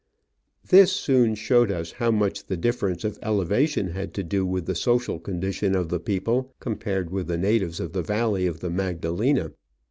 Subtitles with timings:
[0.67, 4.73] This soon showed us how much the difference of elevation had to do with the
[4.73, 9.51] social condition of the people, compared with the natives of the valley of the Magdalena.